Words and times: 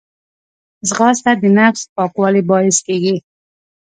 ځغاسته 0.87 1.31
د 1.41 1.43
نفس 1.57 1.81
پاکوالي 1.95 2.41
باعث 2.49 2.77
کېږي 2.87 3.15